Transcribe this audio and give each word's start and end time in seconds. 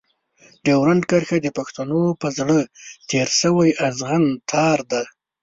ډيورنډ 0.65 1.01
کرښه 1.09 1.37
د 1.43 1.47
پښتنو 1.57 2.01
په 2.21 2.27
زړه 2.37 2.57
تېر 3.09 3.27
شوی 3.39 3.69
اغزن 3.87 4.23
تار 4.51 4.79
دی. 4.91 5.03